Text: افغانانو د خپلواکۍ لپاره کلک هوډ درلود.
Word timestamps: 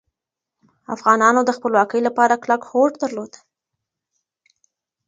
افغانانو 0.95 1.41
د 1.45 1.49
خپلواکۍ 1.57 2.01
لپاره 2.07 2.41
کلک 2.43 2.61
هوډ 2.71 2.91
درلود. 3.03 3.31